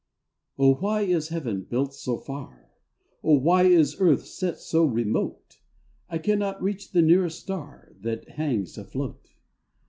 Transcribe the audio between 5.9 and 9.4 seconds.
I cannot reach the nearest star That hangs afloat.